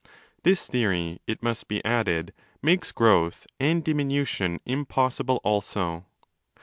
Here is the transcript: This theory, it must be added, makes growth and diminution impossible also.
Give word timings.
This 0.41 0.65
theory, 0.65 1.19
it 1.27 1.43
must 1.43 1.67
be 1.67 1.85
added, 1.85 2.33
makes 2.59 2.91
growth 2.91 3.45
and 3.59 3.83
diminution 3.83 4.59
impossible 4.65 5.39
also. 5.43 6.07